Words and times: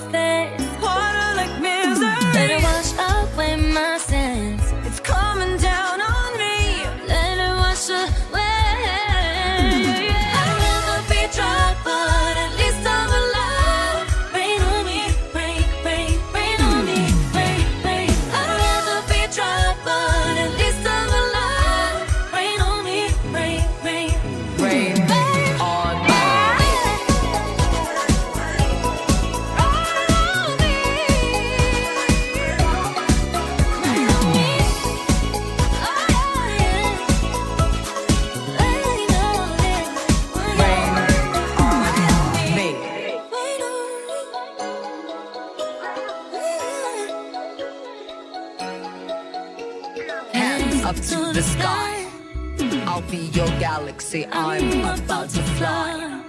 nothing. 0.00 0.29
Up 50.90 50.96
to 50.96 51.32
the 51.32 51.40
sky. 51.40 52.04
I'll 52.88 53.02
be 53.02 53.30
your 53.38 53.46
galaxy. 53.60 54.26
I'm 54.26 54.98
about 54.98 55.28
to 55.30 55.42
fly. 55.54 56.20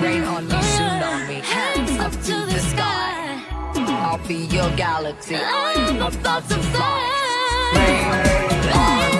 Rain 0.00 0.22
on 0.22 0.46
me, 0.46 0.54
tsunami, 0.54 1.40
hands 1.40 1.98
up 1.98 2.12
to 2.12 2.36
the 2.52 2.60
sky. 2.72 3.42
I'll 3.74 4.24
be 4.28 4.46
your 4.56 4.70
galaxy. 4.76 5.34
I'm 5.34 5.96
about 5.96 6.48
to 6.50 6.54
fly. 6.70 7.00
Rain, 7.74 8.04
rain, 8.12 9.10
rain. 9.10 9.15